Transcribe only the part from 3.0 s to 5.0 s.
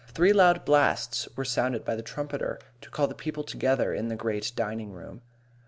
the people together in the great dining